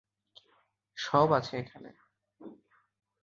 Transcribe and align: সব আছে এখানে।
সব 0.97 1.27
আছে 1.31 1.53
এখানে। 1.57 1.89